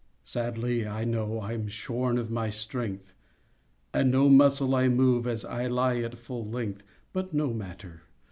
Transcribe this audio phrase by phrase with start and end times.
[0.23, 3.13] Sadly, I know I am shorn of my strength,
[3.93, 8.01] And no muscle I move As I lie at full length— But no matter!